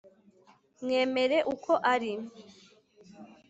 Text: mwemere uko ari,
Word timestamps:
mwemere 0.81 1.37
uko 1.53 1.71
ari, 1.93 2.11